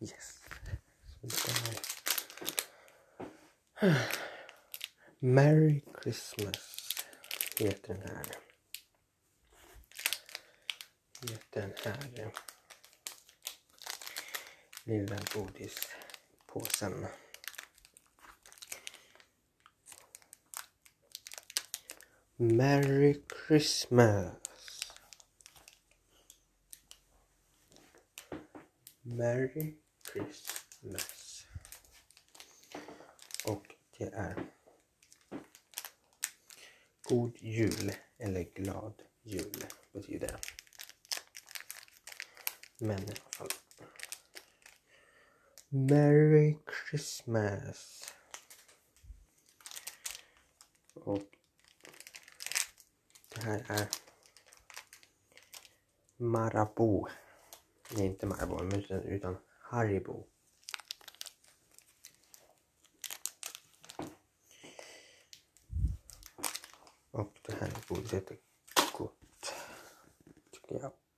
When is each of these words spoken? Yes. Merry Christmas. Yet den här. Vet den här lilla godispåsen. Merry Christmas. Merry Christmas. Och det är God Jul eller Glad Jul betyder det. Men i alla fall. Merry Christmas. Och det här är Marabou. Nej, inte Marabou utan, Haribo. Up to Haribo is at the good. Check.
Yes. 0.00 0.40
Merry 5.20 5.82
Christmas. 6.02 6.56
Yet 7.58 7.82
den 7.82 8.02
här. 8.02 8.26
Vet 11.22 11.52
den 11.52 11.72
här 11.84 12.32
lilla 14.84 15.16
godispåsen. 15.34 17.06
Merry 22.36 23.22
Christmas. 23.46 24.32
Merry 29.02 29.76
Christmas. 30.12 31.46
Och 33.44 33.74
det 33.98 34.04
är 34.04 34.46
God 37.02 37.36
Jul 37.40 37.92
eller 38.18 38.42
Glad 38.42 39.02
Jul 39.22 39.64
betyder 39.92 40.26
det. 40.26 40.40
Men 42.78 42.98
i 42.98 43.06
alla 43.06 43.30
fall. 43.36 43.48
Merry 45.68 46.56
Christmas. 46.90 48.12
Och 50.94 51.22
det 53.34 53.42
här 53.42 53.64
är 53.68 53.88
Marabou. 56.16 57.08
Nej, 57.90 58.06
inte 58.06 58.26
Marabou 58.26 58.74
utan, 59.04 59.36
Haribo. 59.70 60.24
Up 67.16 67.42
to 67.44 67.52
Haribo 67.52 68.04
is 68.04 68.14
at 68.14 68.26
the 68.26 68.36
good. 68.94 69.08
Check. 70.52 71.09